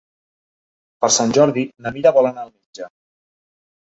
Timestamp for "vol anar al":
2.17-2.51